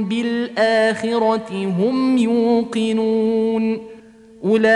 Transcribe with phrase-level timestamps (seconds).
[0.00, 3.92] بالآخرة هم يوقنون.
[4.44, 4.72] أولئك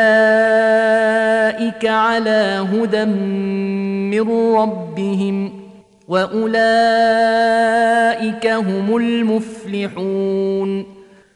[1.86, 3.04] على هدى
[4.14, 5.52] من ربهم
[6.08, 6.46] وأولئك
[8.46, 10.86] هم المفلحون.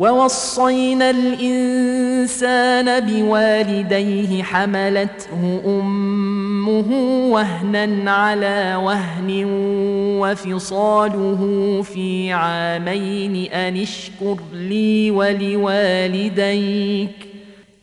[0.00, 6.92] ووصينا الإنسان بوالديه حملته أمه
[7.32, 9.44] وهنا على وهن
[10.20, 11.40] وفصاله
[11.82, 16.48] في عامين أن اشكر لي ولوالديك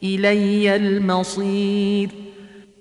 [0.04, 2.10] إلي المصير.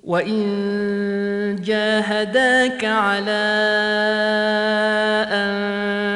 [0.04, 3.46] وإن جاهداك على
[5.30, 6.15] أن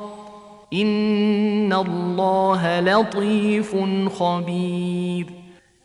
[0.73, 3.75] ان الله لطيف
[4.19, 5.25] خبير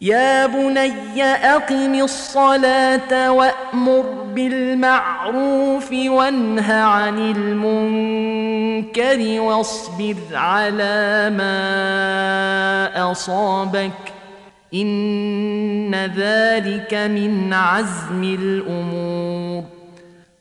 [0.00, 4.04] يا بني اقم الصلاه وامر
[4.34, 7.80] بالمعروف وانه عن المنكر
[9.40, 14.12] واصبر على ما اصابك
[14.74, 19.25] ان ذلك من عزم الأمور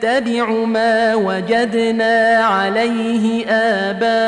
[0.00, 4.26] نتبع ما وجدنا عليه آباءنا.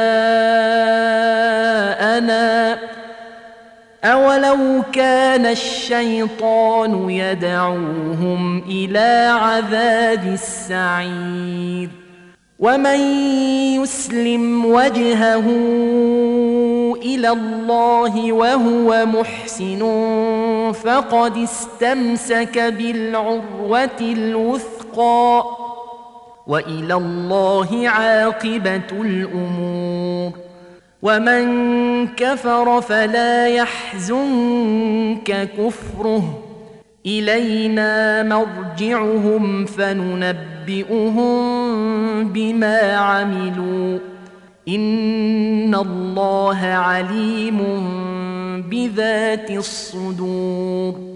[4.04, 11.88] أولو كان الشيطان يدعوهم إلى عذاب السعير.
[12.58, 13.00] ومن
[13.82, 15.46] يسلم وجهه
[17.02, 19.82] إلى الله وهو محسن
[20.84, 25.61] فقد استمسك بالعروة الوثقى.
[26.46, 30.32] وإلى الله عاقبة الأمور.
[31.02, 36.38] ومن كفر فلا يحزنك كفره.
[37.06, 41.28] إلينا مرجعهم فننبئهم
[42.28, 43.98] بما عملوا.
[44.68, 47.58] إن الله عليم
[48.70, 51.12] بذات الصدور.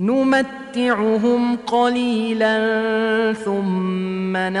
[0.00, 2.58] نمتعهم قليلا
[4.48, 4.56] ثم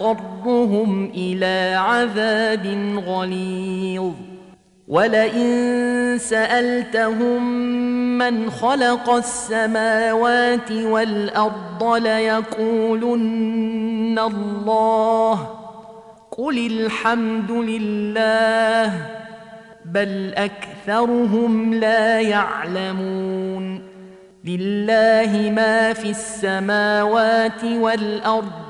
[0.00, 2.66] نضطرهم إلى عذاب
[3.06, 4.12] غليظ.
[4.88, 7.42] ولئن سالتهم
[8.18, 12.98] من خلق السماوات والارض ليقولن
[14.18, 15.48] الله
[16.30, 18.92] قل الحمد لله
[19.84, 23.82] بل اكثرهم لا يعلمون.
[24.44, 28.69] لله ما في السماوات والارض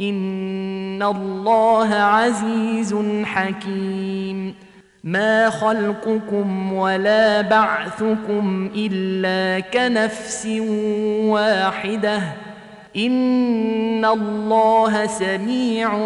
[0.00, 4.54] ان الله عزيز حكيم
[5.04, 10.46] ما خلقكم ولا بعثكم الا كنفس
[11.26, 12.20] واحدة
[12.96, 15.98] ان الله سميع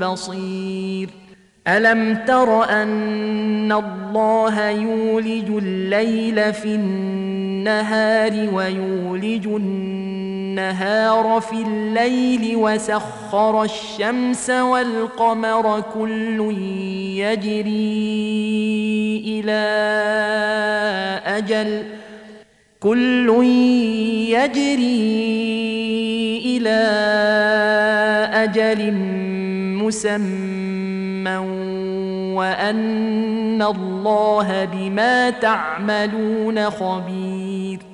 [0.00, 1.08] بصير
[1.68, 10.03] الم تر ان الله يولج الليل في النهار ويولج النهار
[11.40, 16.54] في الليل وسخر الشمس والقمر كل
[17.18, 18.04] يجري
[19.26, 19.64] إلى
[21.26, 21.82] أجل
[22.80, 23.44] كل
[24.28, 25.14] يجري
[26.56, 26.80] إلى
[28.32, 28.92] أجل
[29.82, 31.36] مسمى
[32.36, 37.93] وأن الله بما تعملون خبير